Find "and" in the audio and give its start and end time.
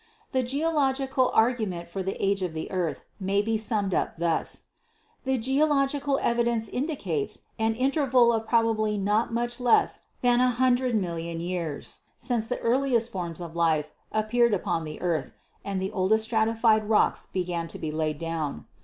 15.63-15.79